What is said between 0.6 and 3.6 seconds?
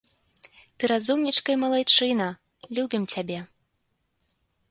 Ты разумнічка і малайчына, любім цябе.